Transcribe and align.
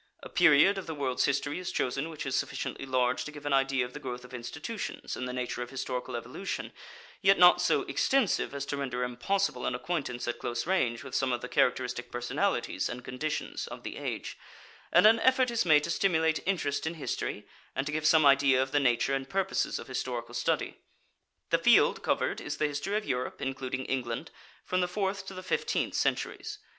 A 0.23 0.29
period 0.29 0.79
of 0.79 0.87
the 0.87 0.95
world's 0.95 1.25
history 1.25 1.59
is 1.59 1.71
chosen 1.71 2.09
which 2.09 2.25
is 2.25 2.35
sufficiently 2.35 2.87
large 2.87 3.23
to 3.23 3.31
give 3.31 3.45
an 3.45 3.53
idea 3.53 3.85
of 3.85 3.93
the 3.93 3.99
growth 3.99 4.25
of 4.25 4.33
institutions 4.33 5.15
and 5.15 5.27
the 5.27 5.31
nature 5.31 5.61
of 5.61 5.69
historical 5.69 6.15
evolution, 6.15 6.71
yet 7.21 7.37
not 7.37 7.61
so 7.61 7.83
extensive 7.83 8.55
as 8.55 8.65
to 8.65 8.77
render 8.77 9.03
impossible 9.03 9.63
an 9.63 9.75
acquaintance 9.75 10.27
at 10.27 10.39
close 10.39 10.65
range 10.65 11.03
with 11.03 11.13
some 11.13 11.31
of 11.31 11.41
the 11.41 11.47
characteristic 11.47 12.11
personalities 12.11 12.89
and 12.89 13.03
conditions 13.05 13.67
of 13.67 13.83
the 13.83 13.97
age; 13.97 14.39
and 14.91 15.05
an 15.05 15.19
effort 15.19 15.51
is 15.51 15.65
made 15.67 15.83
to 15.83 15.91
stimulate 15.91 16.39
interest 16.47 16.87
in 16.87 16.95
history 16.95 17.45
and 17.75 17.85
to 17.85 17.93
give 17.93 18.07
some 18.07 18.25
idea 18.25 18.59
of 18.59 18.71
the 18.71 18.79
nature 18.79 19.13
and 19.13 19.29
purposes 19.29 19.77
of 19.77 19.85
historical 19.87 20.33
study. 20.33 20.79
The 21.51 21.59
field 21.59 22.01
covered 22.01 22.41
is 22.41 22.57
the 22.57 22.65
history 22.65 22.97
of 22.97 23.05
Europe, 23.05 23.39
including 23.39 23.85
England, 23.85 24.31
from 24.65 24.81
the 24.81 24.87
fourth 24.87 25.27
to 25.27 25.35
the 25.35 25.43
fifteenth 25.43 25.93
centuries. 25.93 26.57